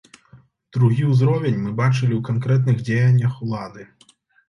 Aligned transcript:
Другі 0.77 1.03
ўзровень 1.09 1.61
мы 1.67 1.75
бачылі 1.83 2.09
ў 2.17 2.21
канкрэтных 2.33 2.85
дзеяннях 2.91 3.41
улады. 3.47 3.91